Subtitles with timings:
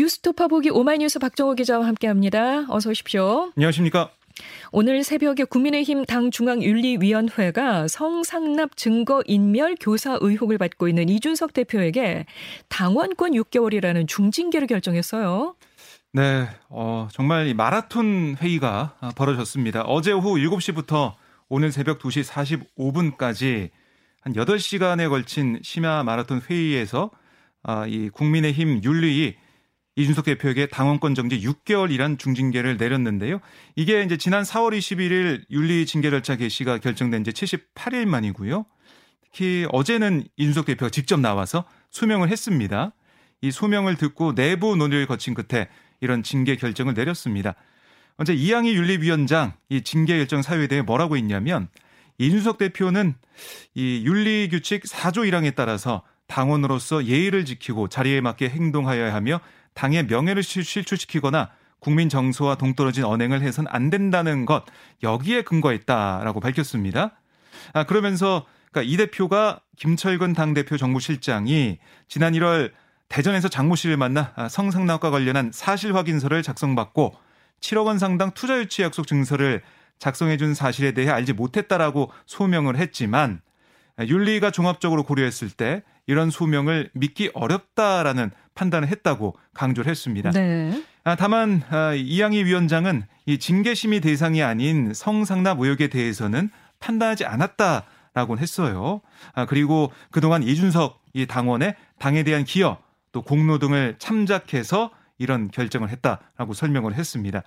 [0.00, 2.64] 뉴스토파 보기 오마이뉴스 박정호 기자와 함께합니다.
[2.70, 3.52] 어서 오십시오.
[3.54, 4.10] 안녕하십니까?
[4.72, 12.24] 오늘 새벽에 국민의힘 당 중앙윤리위원회가 성상납 증거 인멸 교사 의혹을 받고 있는 이준석 대표에게
[12.68, 15.54] 당원권 6개월이라는 중징계를 결정했어요.
[16.14, 19.82] 네, 어, 정말 이 마라톤 회의가 벌어졌습니다.
[19.82, 21.12] 어제 오후 7시부터
[21.50, 23.68] 오늘 새벽 2시 45분까지
[24.22, 27.10] 한 8시간에 걸친 심야 마라톤 회의에서
[27.62, 29.36] 아, 이 국민의힘 윤리위
[29.96, 33.40] 이준석 대표에게 당원권 정지 6개월이란 중징계를 내렸는데요.
[33.76, 38.66] 이게 이제 지난 4월 21일 윤리 징계 절차 개시가 결정된 지 78일 만이고요.
[39.22, 42.92] 특히 어제는 이준석 대표가 직접 나와서 소명을 했습니다.
[43.42, 45.68] 이 소명을 듣고 내부 논의를 거친 끝에
[46.00, 47.54] 이런 징계 결정을 내렸습니다.
[48.16, 51.68] 어제 이양희 윤리위원장 이 징계 결정 사유에 대해 뭐라고 했냐면
[52.18, 53.14] 이준석 대표는
[53.74, 59.40] 이 윤리 규칙 4조 1항에 따라서 당원으로서 예의를 지키고 자리에 맞게 행동하여야 하며
[59.74, 64.64] 당의 명예를 실추시키거나 국민 정서와 동떨어진 언행을 해선 안 된다는 것
[65.02, 67.12] 여기에 근거했다라고 밝혔습니다.
[67.72, 72.72] 아 그러면서 그러니까 이 대표가 김철근 당 대표 정무실장이 지난 1월
[73.08, 77.14] 대전에서 장모 씨를 만나 아, 성상납과 관련한 사실 확인서를 작성받고
[77.60, 79.62] 7억 원 상당 투자 유치 약속 증서를
[79.98, 83.40] 작성해 준 사실에 대해 알지 못했다라고 소명을 했지만
[84.00, 88.30] 윤리가 종합적으로 고려했을 때 이런 소명을 믿기 어렵다라는
[88.60, 90.30] 판단을 했다고 강조를 했습니다.
[90.32, 90.82] 네.
[91.02, 99.00] 아, 다만 아, 이양희 위원장은 이 징계심의 대상이 아닌 성상납 의혹에 대해서는 판단하지 않았다라고 했어요.
[99.34, 102.78] 아, 그리고 그동안 이준석 이 당원의 당에 대한 기여
[103.12, 107.42] 또 공로 등을 참작해서 이런 결정을 했다라고 설명을 했습니다.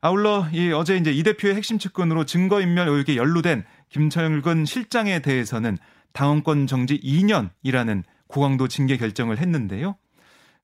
[0.00, 5.78] 아울러 이 어제 이제 이 대표의 핵심 측근으로 증거인멸 의혹에 연루된 김철근 실장에 대해서는
[6.12, 9.96] 당원권 정지 2년이라는 고강도 징계 결정을 했는데요.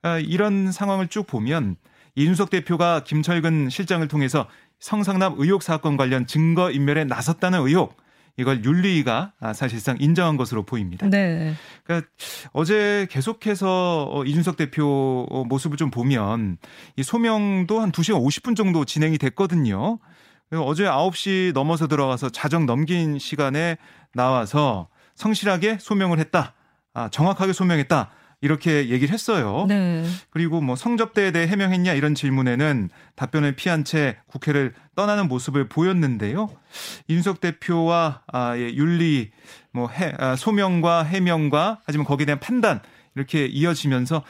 [0.03, 1.77] 아, 이런 상황을 쭉 보면
[2.15, 7.97] 이준석 대표가 김철근 실장을 통해서 성상납 의혹 사건 관련 증거 인멸에 나섰다는 의혹
[8.37, 11.07] 이걸 윤리위가 아, 사실상 인정한 것으로 보입니다.
[11.09, 11.53] 네.
[11.85, 12.09] 그러니까
[12.53, 16.57] 어제 계속해서 어, 이준석 대표 모습을 좀 보면
[16.97, 19.99] 이 소명도 한 2시간 50분 정도 진행이 됐거든요.
[20.53, 23.77] 어제 9시 넘어서 들어가서 자정 넘긴 시간에
[24.15, 26.55] 나와서 성실하게 소명을 했다.
[26.93, 28.11] 아, 정확하게 소명했다.
[28.43, 29.67] 이렇게 얘기를 했어요.
[29.69, 30.05] 네.
[30.31, 36.49] 그리고 뭐 성접대에 대해 해명했냐 이런 질문에는 답변을 피한 채 국회를 떠나는 모습을 보였는데요.
[37.09, 39.31] 윤석 대표와 아, 예, 윤리
[39.73, 42.81] 뭐 해, 아, 소명과 해명과 하지만 거기에 대한 판단
[43.15, 44.23] 이렇게 이어지면서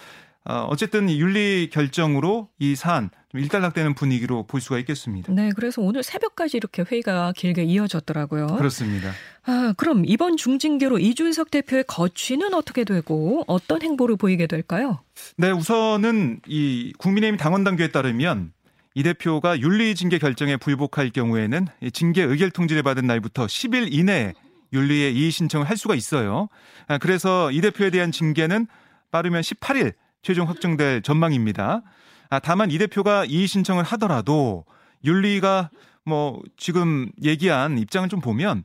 [0.44, 5.32] 어, 어쨌든 윤리 결정으로 이 사안 좀 일단락되는 분위기로 볼 수가 있겠습니다.
[5.32, 8.48] 네, 그래서 오늘 새벽까지 이렇게 회의가 길게 이어졌더라고요.
[8.56, 9.12] 그렇습니다.
[9.44, 15.00] 아, 그럼 이번 중징계로 이준석 대표의 거취는 어떻게 되고 어떤 행보를 보이게 될까요?
[15.36, 18.52] 네, 우선은 이 국민의힘 당원 당규에 따르면
[18.94, 24.34] 이 대표가 윤리 징계 결정에 불복할 경우에는 징계 의결 통지를 받은 날부터 10일 이내에
[24.72, 26.48] 윤리에 이의 신청을 할 수가 있어요.
[26.88, 28.66] 아, 그래서 이 대표에 대한 징계는
[29.12, 31.82] 빠르면 18일 최종 확정될 전망입니다.
[32.30, 34.64] 아, 다만 이 대표가 이의 신청을 하더라도
[35.04, 35.70] 윤리가
[36.04, 38.64] 뭐 지금 얘기한 입장을 좀 보면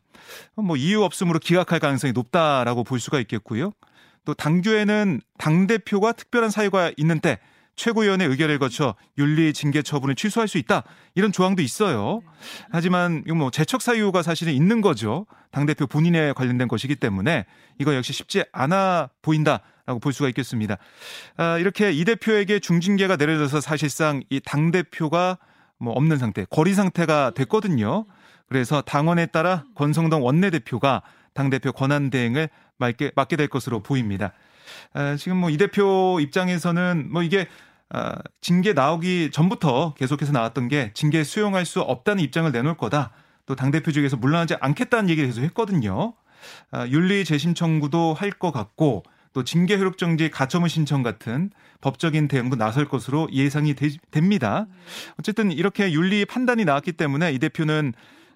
[0.56, 3.72] 뭐 이유 없음으로 기각할 가능성이 높다라고 볼 수가 있겠고요.
[4.24, 7.40] 또 당규에는 당 대표가 특별한 사유가 있는 때
[7.76, 10.84] 최고위원회 의결을 거쳐 윤리 징계 처분을 취소할 수 있다
[11.14, 12.22] 이런 조항도 있어요.
[12.72, 15.26] 하지만 이거 뭐 재척 사유가 사실은 있는 거죠.
[15.52, 17.46] 당 대표 본인에 관련된 것이기 때문에
[17.80, 19.62] 이거 역시 쉽지 않아 보인다.
[19.86, 20.78] 라고 볼 수가 있겠습니다.
[21.38, 25.38] 아, 이렇게 이 대표에게 중징계가 내려져서 사실상 이 당대표가
[25.78, 28.06] 뭐 없는 상태, 거리 상태가 됐거든요.
[28.48, 31.02] 그래서 당원에 따라 권성동 원내대표가
[31.34, 34.34] 당대표 권한 대행을 맡게, 맡게 될 것으로 보입니다.
[34.94, 37.48] 아, 지금 뭐 이 대표 입장에서는 뭐 이게
[37.90, 43.12] 아, 징계 나오기 전부터 계속해서 나왔던 게 징계 수용할 수 없다는 입장을 내놓을 거다.
[43.46, 46.14] 또 당대표 쪽에서 물러나지 않겠다는 얘기를 계속 했거든요.
[46.72, 49.04] 아, 윤리 재심 청구도 할 것 같고
[49.36, 51.52] 또 징계 효력 정지 가처분 신청 같은
[51.82, 54.66] 법적인 대응도 나설 것으로 예상이 되, 됩니다.
[55.20, 57.92] 어쨌든 이렇게 윤리 판단이 나왔기 때문에 이 대표는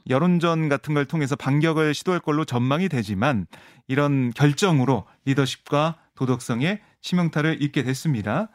[0.09, 3.47] 여론전 같은 걸 통해서 반격을 시도할 걸로 전망이 되지만
[3.87, 8.49] 이런 결정으로 리더십과 도덕성에 치명타를 입게 됐습니다.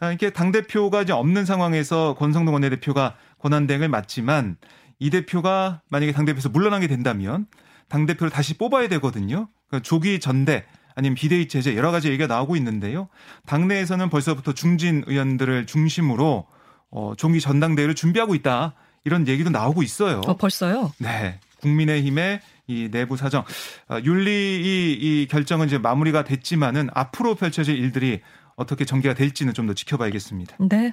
[0.00, 4.56] 아, 이렇게 당대표가 이제 없는 상황에서 권성동 원내대표가 권한대행을 맡지만
[4.98, 7.46] 이 대표가 만약에 당대표에서 물러나게 된다면
[7.88, 9.48] 당대표를 다시 뽑아야 되거든요.
[9.68, 10.64] 그러니까 조기 전대
[10.94, 13.08] 아니면 비대위 체제 여러 가지 얘기가 나오고 있는데요.
[13.46, 16.46] 당내에서는 벌써부터 중진 의원들을 중심으로
[16.90, 18.74] 어, 종기 전당대회를 준비하고 있다.
[19.04, 20.22] 이런 얘기도 나오고 있어요.
[20.26, 20.92] 어, 벌써요?
[20.98, 21.38] 네.
[21.60, 23.44] 국민의힘의 이 내부 사정,
[23.88, 24.92] 어, 윤리 이,
[25.22, 28.20] 이 결정은 이제 마무리가 됐지만은 앞으로 펼쳐질 일들이
[28.56, 30.56] 어떻게 전개가 될지는 좀 더 지켜봐야겠습니다.
[30.68, 30.92] 네.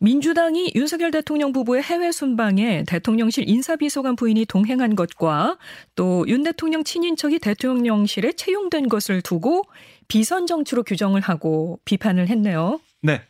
[0.00, 5.58] 민주당이 윤석열 대통령 부부의 해외 순방에 대통령실 인사비서관 부인이 동행한 것과
[5.94, 9.64] 또 윤 대통령 친인척이 대통령실에 채용된 것을 두고
[10.08, 12.80] 비선 정치로 규정을 하고 비판을 했네요.
[13.02, 13.22] 네.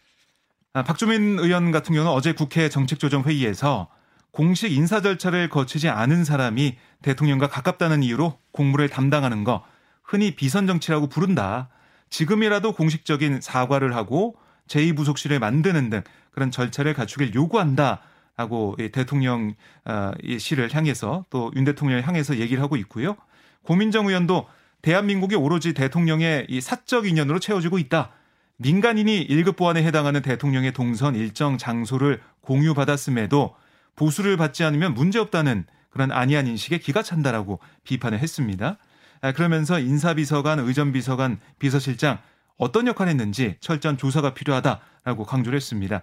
[0.75, 3.89] 아, 박주민 의원 같은 경우는 어제 국회 정책조정회의에서
[4.31, 9.65] 공식 인사 절차를 거치지 않은 사람이 대통령과 가깝다는 이유로 공무를 담당하는 거
[10.03, 11.71] 흔히 비선 정치라고 부른다.
[12.11, 14.37] 지금이라도 공식적인 사과를 하고
[14.69, 18.01] 제2부속실을 만드는 등 그런 절차를 갖추길 요구한다.
[18.37, 19.55] 라고 대통령
[19.87, 23.17] 어, 실을 향해서 또 윤 대통령을 향해서 얘기를 하고 있고요.
[23.63, 24.47] 고민정 의원도
[24.83, 28.11] 대한민국이 오로지 대통령의 이 사적 인연으로 채워지고 있다.
[28.59, 33.55] 민간인이 1급 보안에 해당하는 대통령의 동선 일정 장소를 공유받았음에도
[33.97, 38.77] 보수를 받지 않으면 문제없다는 그런 안이한 인식에 기가 찬다라고 비판을 했습니다.
[39.21, 42.19] 아, 그러면서 인사비서관, 의전비서관, 비서실장
[42.57, 46.03] 어떤 역할을 했는지 철저한 조사가 필요하다라고 강조를 했습니다.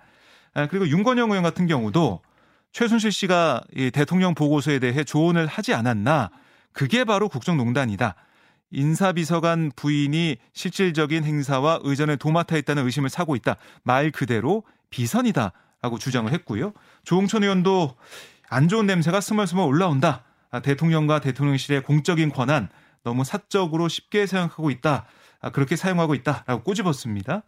[0.54, 2.22] 아, 그리고 윤건영 의원 같은 경우도
[2.72, 3.64] 최순실 씨가
[3.94, 6.32] 대통령 보고서에 대해 조언을 하지 않았나
[6.72, 8.16] 그게 바로 국정농단이다.
[8.72, 13.58] 인사비서관 부인이 실질적인 행사와 의전을 도맡아 있다는 의심을 사고 있다.
[13.84, 15.52] 말 그대로 비선이다
[15.84, 16.74] 라고 주장을 했고요.
[17.04, 17.96] 조홍천 의원도
[18.50, 20.24] 안 좋은 냄새가 스멀스멀 올라온다.
[20.50, 22.70] 아, 대통령과 대통령실의 공적인 권한
[23.04, 25.06] 너무 사적으로 쉽게 생각하고 있다.
[25.42, 27.44] 아, 그렇게 사용하고 있다라고 꼬집었습니다.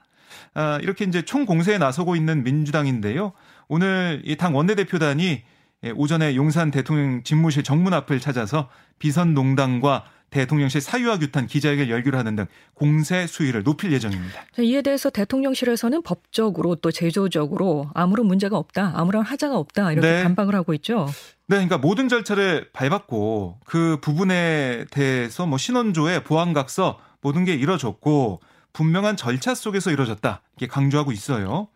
[0.53, 3.31] 아, 이렇게 이제 총 공세에 나서고 있는 민주당인데요.
[3.67, 5.43] 오늘 이 당 원내대표단이
[5.83, 8.69] 예, 오전에 용산 대통령 집무실 정문 앞을 찾아서
[8.99, 14.45] 비선 농단과 대통령실 사유와 규탄 기자회견 열기로 하는 등 공세 수위를 높일 예정입니다.
[14.59, 20.23] 이에 대해서 대통령실에서는 법적으로 또 제조적으로 아무런 문제가 없다, 아무런 하자가 없다 이렇게 네.
[20.23, 21.07] 반박을 하고 있죠.
[21.47, 28.41] 네, 그러니까 모든 절차를 밟았고 그 부분에 대해서 뭐 신원조회, 보안각서 모든 게 이뤄졌고
[28.73, 31.67] 분명한 절차 속에서 이루어졌다 이렇게 강조하고 있어요.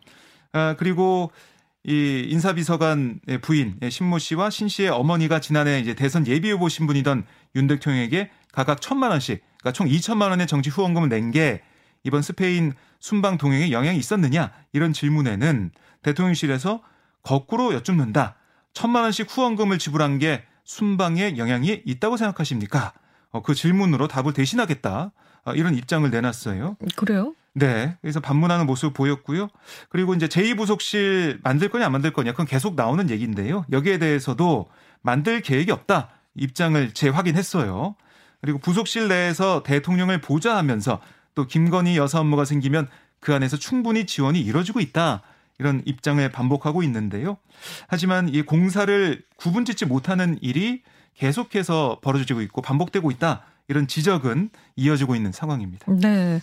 [0.52, 1.30] 아, 그리고
[1.82, 7.24] 이 인사비서관 부인 신모 씨와 신 씨의 어머니가 지난해 이제 대선 예비 후보 신분이던
[7.56, 11.62] 윤 대통령에게 각각 천만 원씩, 그러니까 총 2천만 원의 정치 후원금을 낸 게
[12.02, 15.70] 이번 스페인 순방 동행에 영향이 있었느냐 이런 질문에는
[16.02, 16.82] 대통령실에서
[17.22, 18.36] 거꾸로 여쭙는다.
[18.72, 22.92] 천만 원씩 후원금을 지불한 게 순방에 영향이 있다고 생각하십니까?
[23.30, 25.12] 어, 그 질문으로 답을 대신하겠다.
[25.44, 26.76] 어, 이런 입장을 내놨어요.
[26.96, 27.34] 그래요?
[27.52, 27.96] 네.
[28.00, 29.48] 그래서 반문하는 모습 보였고요.
[29.88, 33.64] 그리고 이제 제2부속실 만들 거냐 안 만들 거냐 그건 계속 나오는 얘기인데요.
[33.72, 34.68] 여기에 대해서도
[35.02, 36.10] 만들 계획이 없다.
[36.36, 37.96] 입장을 재확인했어요.
[38.40, 41.00] 그리고 부속실 내에서 대통령을 보좌하면서
[41.34, 42.88] 또 김건희 여사 업무가 생기면
[43.20, 45.22] 그 안에서 충분히 지원이 이뤄지고 있다.
[45.58, 47.36] 이런 입장을 반복하고 있는데요.
[47.86, 50.82] 하지만 이 공사를 구분짓지 못하는 일이
[51.16, 53.44] 계속해서 벌어지고 있고 반복되고 있다.
[53.68, 55.92] 이런 지적은 이어지고 있는 상황입니다.
[55.92, 56.40] 네.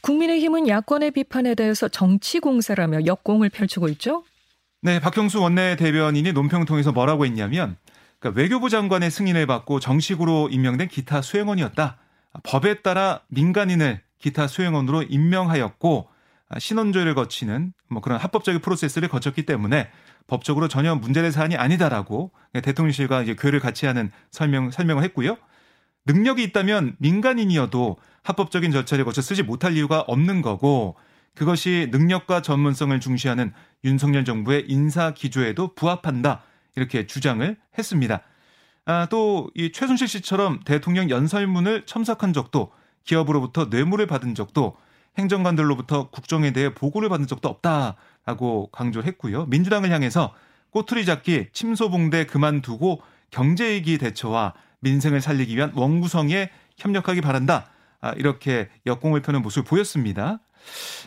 [0.00, 4.24] 국민의힘은 야권의 비판에 대해서 정치 공세라며 역공을 펼치고 있죠.
[4.80, 7.76] 네, 박형수 원내 대변인이 논평 통해서 뭐라고 했냐면
[8.18, 11.96] 그러니까 외교부 장관의 승인을 받고 정식으로 임명된 기타 수행원이었다.
[12.42, 16.08] 법에 따라 민간인을 기타 수행원으로 임명하였고
[16.58, 19.90] 신원조회를 거치는 뭐 그런 합법적인 프로세스를 거쳤기 때문에
[20.26, 22.32] 법적으로 전혀 문제될 사안이 아니다라고
[22.62, 25.36] 대통령실과 이제 교회를 같이 하는 설명 설명을 했고요.
[26.06, 30.96] 능력이 있다면 민간인이어도 합법적인 절차를 거쳐 쓰지 못할 이유가 없는 거고
[31.34, 33.52] 그것이 능력과 전문성을 중시하는
[33.84, 36.42] 윤석열 정부의 인사 기조에도 부합한다.
[36.78, 38.22] 이렇게 주장을 했습니다.
[38.86, 42.72] 아, 또 이 최순실 씨처럼 대통령 연설문을 첨삭한 적도
[43.04, 44.76] 기업으로부터 뇌물을 받은 적도
[45.18, 49.46] 행정관들로부터 국정에 대해 보고를 받은 적도 없다라고 강조했고요.
[49.46, 50.32] 민주당을 향해서
[50.70, 57.70] 꼬투리 잡기, 침소봉대 그만두고 경제위기 대처와 민생을 살리기 위한 원구성에 협력하기 바란다.
[58.00, 60.38] 아, 이렇게 역공을 펴는 모습을 보였습니다.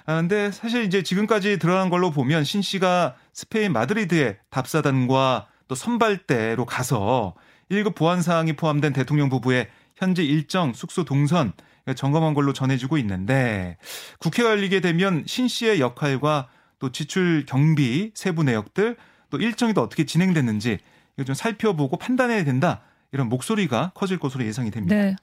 [0.05, 6.65] 아, 근데 사실 이제 지금까지 드러난 걸로 보면 신 씨가 스페인 마드리드의 답사단과 또 선발대로
[6.65, 7.33] 가서
[7.71, 11.53] 1급 보안 사항이 포함된 대통령 부부의 현지 일정, 숙소 동선
[11.95, 13.77] 점검한 걸로 전해지고 있는데
[14.19, 16.49] 국회가 열리게 되면 신 씨의 역할과
[16.79, 18.97] 또 지출 경비 세부 내역들
[19.29, 20.77] 또 일정이 또 어떻게 진행됐는지
[21.15, 22.81] 이거 좀 살펴보고 판단해야 된다.
[23.13, 24.93] 이런 목소리가 커질 것으로 예상이 됩니다.
[24.93, 25.15] 네.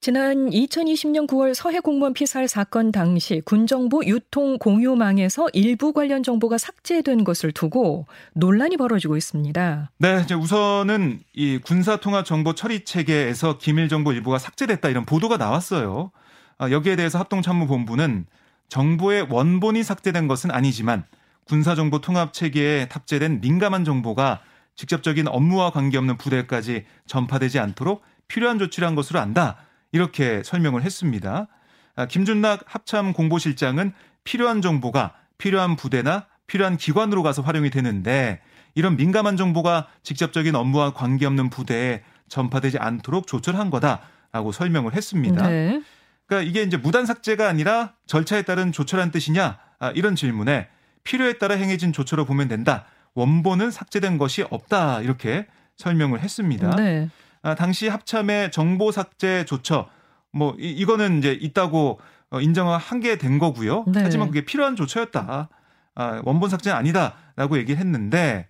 [0.00, 7.24] 지난 2020년 9월 서해 공무원 피살 사건 당시 군정부 유통 공유망에서 일부 관련 정보가 삭제된
[7.24, 9.90] 것을 두고 논란이 벌어지고 있습니다.
[9.98, 16.12] 네, 이제 우선은 이 군사통합정보 처리 체계에서 기밀 정보 일부가 삭제됐다 이런 보도가 나왔어요.
[16.58, 18.26] 아, 여기에 대해서 합동참모본부는
[18.68, 21.04] 정보의 원본이 삭제된 것은 아니지만
[21.44, 24.40] 군사정보 통합 체계에 탑재된 민감한 정보가
[24.74, 29.56] 직접적인 업무와 관계없는 부대까지 전파되지 않도록 필요한 조치를 한 것으로 안다.
[29.92, 31.46] 이렇게 설명을 했습니다.
[31.94, 33.92] 아, 김준락 합참 공보실장은
[34.24, 38.40] 필요한 정보가 필요한 부대나 필요한 기관으로 가서 활용이 되는데
[38.74, 45.48] 이런 민감한 정보가 직접적인 업무와 관계없는 부대에 전파되지 않도록 조처를 한 거다라고 설명을 했습니다.
[45.48, 45.82] 네.
[46.26, 50.68] 그러니까 이게 이제 무단 삭제가 아니라 절차에 따른 조처란 뜻이냐 아, 이런 질문에
[51.04, 52.84] 필요에 따라 행해진 조처로 보면 된다.
[53.14, 56.76] 원본은 삭제된 것이 없다 이렇게 설명을 했습니다.
[56.76, 57.08] 네.
[57.46, 59.88] 아, 당시 합참의 정보 삭제 조처
[60.32, 62.00] 뭐 이, 이거는 이제 있다고
[62.30, 63.84] 어, 인정을 한 게 된 거고요.
[63.86, 64.00] 네.
[64.02, 65.48] 하지만 그게 필요한 조처였다.
[65.94, 68.48] 아, 원본 삭제는 아니다라고 얘기를 했는데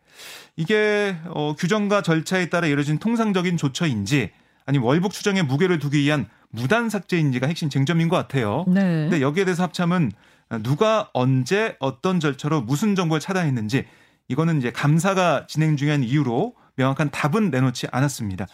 [0.57, 4.31] 이게 어, 규정과 절차에 따라 이루어진 통상적인 조처인지
[4.65, 8.65] 아니면 월북 추정에 무게를 두기 위한 무단 삭제인지가 핵심 쟁점인 것 같아요.
[8.67, 8.81] 네.
[8.81, 10.11] 근데 여기에 대해서 합참은
[10.63, 13.85] 누가 언제 어떤 절차로 무슨 정보를 차단했는지
[14.29, 18.47] 이거는 이제 감사가 진행 중인 이유로 명확한 답은 내놓지 않았습니다.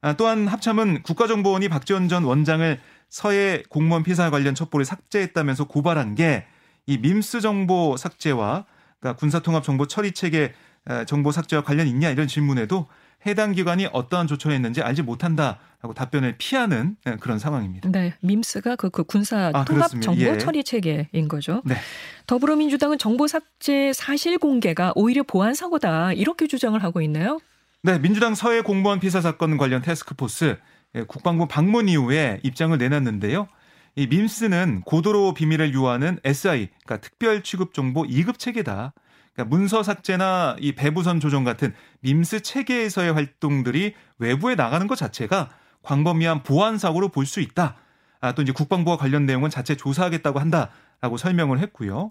[0.00, 6.46] 아, 또한 합참은 국가정보원이 박지원 전 원장을 서해 공무원 피살 관련 첩보를 삭제했다면서 고발한 게
[6.86, 8.64] 이 밈스 정보 삭제와
[9.00, 10.54] 그러니까 군사통합 정보 처리 체계
[11.06, 12.86] 정보 삭제와 관련 있냐 이런 질문에도
[13.26, 17.90] 해당 기관이 어떠한 조처를 했는지 알지 못한다라고 답변을 피하는 그런 상황입니다.
[17.90, 20.12] 네, 밈스가 그, 그 군사 아, 통합 그렇습니다.
[20.12, 20.38] 정보 예.
[20.38, 21.60] 처리 체계인 거죠.
[21.64, 21.74] 네.
[22.28, 27.40] 더불어민주당은 정보 삭제 사실 공개가 오히려 보안 사고다 이렇게 주장을 하고 있나요?
[27.86, 30.58] 네, 민주당 서해 공무원 피사 사건 관련 테스크포스
[30.96, 33.46] 예, 국방부 방문 이후에 입장을 내놨는데요.
[33.94, 38.92] 이 밈스는 고도로 비밀을 유하는 SI, 그러니까 특별 취급 정보 2급 체계다.
[39.34, 45.50] 그러니까 문서 삭제나 이 배부선 조정 같은 밈스 체계에서의 활동들이 외부에 나가는 것 자체가
[45.84, 47.76] 광범위한 보안 사고로 볼 수 있다.
[48.20, 52.10] 아, 또 이제 국방부와 관련 내용은 자체 조사하겠다고 한다라고 설명을 했고요.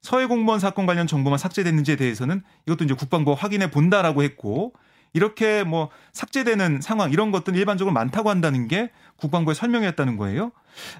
[0.00, 4.72] 서해 공무원 사건 관련 정보만 삭제됐는지에 대해서는 이것도 이제 국방부가 확인해 본다라고 했고
[5.12, 10.52] 이렇게 뭐 삭제되는 상황 이런 것들은 일반적으로 많다고 한다는 게 국방부의 설명이었다는 거예요.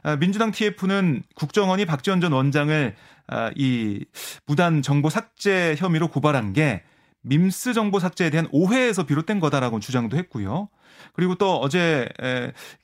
[0.02, 2.94] 아, 민주당 TF는 국정원이 박지원 전 원장을
[3.28, 4.04] 아, 이
[4.46, 6.82] 무단 정보 삭제 혐의로 고발한 게
[7.22, 10.68] 밈스 정보 삭제에 대한 오해에서 비롯된 거다라고 주장도 했고요.
[11.14, 12.08] 그리고 또 어제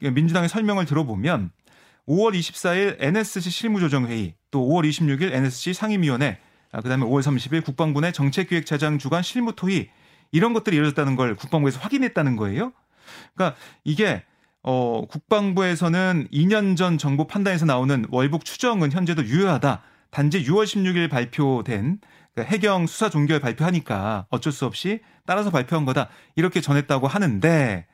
[0.01, 1.51] 민주당의 설명을 들어보면
[2.09, 6.39] 5월 24일 NSC 실무조정회의, 또 5월 26일 NSC 상임위원회,
[6.73, 9.91] 아, 그다음에 5월 30일 국방부 내 정책기획차장 주간 실무토의
[10.33, 12.73] 이런 것들이 이루어졌다는 걸 국방부에서 확인했다는 거예요.
[13.35, 14.23] 그러니까 이게
[14.63, 19.83] 어, 국방부에서는 2년 전 정보 판단에서 나오는 월북 추정은 현재도 유효하다.
[20.11, 22.01] 단지 6월 16일 발표된
[22.35, 26.09] 그러니까 해경 수사 종결 발표하니까 어쩔 수 없이 따라서 발표한 거다.
[26.37, 27.87] 이렇게 전했다고 하는데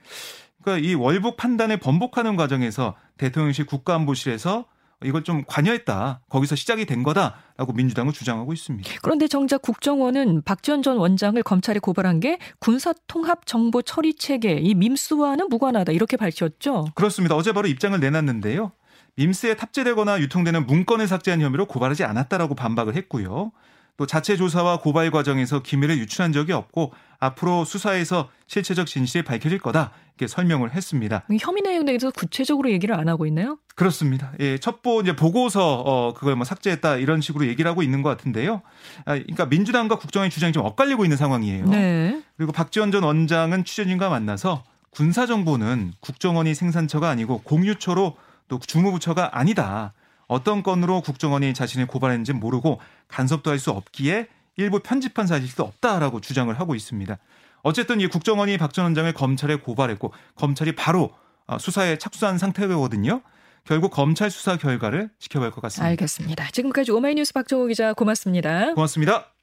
[0.63, 4.67] 그러니까 이 월북 판단을 번복하는 과정에서 대통령실 국가안보실에서
[5.05, 6.21] 이걸 좀 관여했다.
[6.29, 8.91] 거기서 시작이 된 거다라고 민주당은 주장하고 있습니다.
[9.03, 15.49] 그런데 정작 국정원은 박지원 전 원장을 검찰에 고발한 게 군사통합 정보 처리 체계 이 밈스와는
[15.49, 16.87] 무관하다 이렇게 밝혔죠.
[16.95, 17.37] 그렇습니다.
[17.37, 18.73] 어제 바로 입장을 내놨는데요.
[19.17, 23.53] 밈스에 탑재되거나 유통되는 문건을 삭제한 혐의로 고발하지 않았다라고 반박을 했고요.
[23.97, 29.93] 또 자체 조사와 고발 과정에서 기밀을 유출한 적이 없고 앞으로 수사에서 실체적 진실이 밝혀질 거다
[30.09, 31.25] 이렇게 설명을 했습니다.
[31.41, 33.59] 혐의 내용에 대해서 구체적으로 얘기를 안 하고 있나요?
[33.77, 34.33] 그렇습니다.
[34.41, 38.63] 예, 첩보 이제 보고서 어 그걸 뭐 삭제했다 이런 식으로 얘기를 하고 있는 것 같은데요.
[39.05, 41.67] 아, 그러니까 민주당과 국정의 주장이 좀 엇갈리고 있는 상황이에요.
[41.67, 42.23] 네.
[42.37, 48.17] 그리고 박지원 전 원장은 취재진과 만나서 군사 정보는 국정원이 생산처가 아니고 공유처로
[48.49, 49.93] 또 주무부처가 아니다.
[50.27, 56.53] 어떤 건으로 국정원이 자신을 고발했는지 모르고 간섭도 할 수 없기에 일부 편집한 사실도 없다라고 주장을
[56.59, 57.17] 하고 있습니다.
[57.63, 61.15] 어쨌든 이 국정원이 박 전 원장을 검찰에 고발했고 검찰이 바로
[61.47, 63.21] 어, 수사에 착수한 상태거든요.
[63.65, 65.89] 결국 검찰 수사 결과를 지켜볼 것 같습니다.
[65.89, 66.49] 알겠습니다.
[66.53, 68.75] 지금까지 오마이뉴스 박정호 기자 고맙습니다.
[68.75, 69.34] 고맙습니다.